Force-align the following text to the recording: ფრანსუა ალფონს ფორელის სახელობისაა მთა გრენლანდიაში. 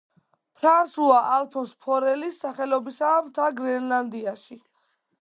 ფრანსუა 0.61 1.19
ალფონს 1.35 1.75
ფორელის 1.85 2.41
სახელობისაა 2.47 3.23
მთა 3.31 3.55
გრენლანდიაში. 3.63 4.63